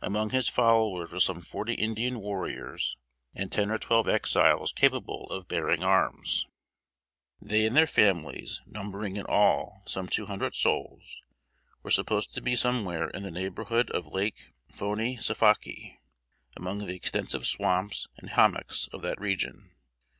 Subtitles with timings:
[0.00, 2.96] Among his followers were some forty Indian warriors
[3.34, 6.46] and ten or twelve Exiles capable of bearing arms.
[7.40, 11.20] They and their families, numbering in all some two hundred souls,
[11.82, 15.98] were supposed to be somewhere in the neighborhood of Lake "Fonee Safakee,"
[16.56, 19.72] among the extensive swamps and hommocks of that region.